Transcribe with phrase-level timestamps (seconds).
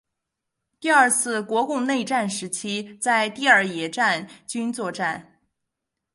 [0.79, 5.37] 第二次国共内战时期在第二野战军作战。